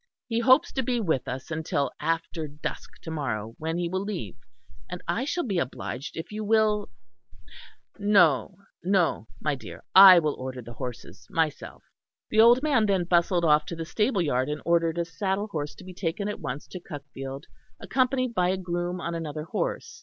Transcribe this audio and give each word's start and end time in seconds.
He 0.27 0.39
hopes 0.39 0.71
to 0.71 0.81
be 0.81 0.99
with 0.99 1.27
us 1.27 1.51
until 1.51 1.91
after 1.99 2.47
dusk 2.47 2.99
to 3.03 3.11
morrow 3.11 3.53
when 3.59 3.77
he 3.77 3.87
will 3.87 4.01
leave; 4.01 4.35
and 4.89 4.99
I 5.07 5.25
shall 5.25 5.43
be 5.43 5.59
obliged 5.59 6.17
if 6.17 6.31
you 6.31 6.43
will 6.43 6.89
No, 7.99 8.57
no, 8.83 9.27
my 9.39 9.53
dear. 9.53 9.83
I 9.93 10.17
will 10.17 10.33
order 10.33 10.59
the 10.59 10.73
horses 10.73 11.27
myself." 11.29 11.83
The 12.31 12.41
old 12.41 12.63
man 12.63 12.87
then 12.87 13.03
bustled 13.03 13.45
off 13.45 13.63
to 13.67 13.75
the 13.75 13.85
stableyard 13.85 14.49
and 14.49 14.63
ordered 14.65 14.97
a 14.97 15.05
saddle 15.05 15.45
horse 15.45 15.75
to 15.75 15.83
be 15.83 15.93
taken 15.93 16.27
at 16.27 16.39
once 16.39 16.65
to 16.69 16.79
Cuckfield, 16.79 17.43
accompanied 17.79 18.33
by 18.33 18.49
a 18.49 18.57
groom 18.57 18.99
on 18.99 19.13
another 19.13 19.43
horse. 19.43 19.99